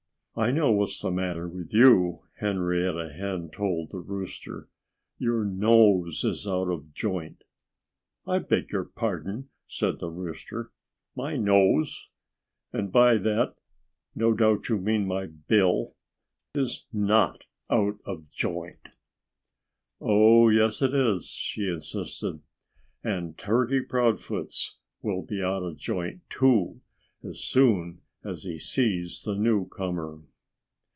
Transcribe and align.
"I 0.33 0.49
know 0.49 0.71
what's 0.71 1.01
the 1.01 1.11
matter 1.11 1.45
with 1.49 1.73
you," 1.73 2.21
Henrietta 2.39 3.11
Hen 3.11 3.49
told 3.49 3.91
the 3.91 3.99
rooster. 3.99 4.69
"Your 5.17 5.43
nose 5.43 6.23
is 6.23 6.47
out 6.47 6.71
of 6.71 6.93
joint." 6.93 7.43
"I 8.25 8.39
beg 8.39 8.71
your 8.71 8.85
pardon," 8.85 9.49
said 9.67 9.99
the 9.99 10.09
rooster. 10.09 10.71
"My 11.17 11.35
nose 11.35 12.07
and 12.71 12.93
by 12.93 13.17
that 13.17 13.55
no 14.15 14.31
doubt 14.33 14.69
you 14.69 14.77
mean 14.77 15.05
my 15.05 15.25
bill 15.25 15.97
is 16.55 16.85
not 16.93 17.43
out 17.69 17.99
of 18.05 18.31
joint." 18.31 18.97
"Oh, 19.99 20.47
yes 20.47 20.81
it 20.81 20.93
is!" 20.95 21.27
she 21.31 21.67
insisted. 21.67 22.39
"And 23.03 23.37
Turkey 23.37 23.81
Proudfoot's 23.81 24.77
will 25.01 25.23
be 25.23 25.43
out 25.43 25.61
of 25.61 25.75
joint 25.75 26.21
too, 26.29 26.79
as 27.21 27.41
soon 27.41 27.99
as 28.23 28.43
he 28.43 28.59
sees 28.59 29.23
the 29.23 29.33
newcomer." 29.33 30.19